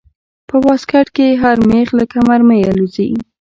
په 0.47 0.55
واسکټ 0.65 1.07
کښې 1.15 1.27
هر 1.43 1.57
مېخ 1.69 1.89
لکه 1.99 2.17
مرمۍ 2.27 2.61
الوزي. 2.69 3.09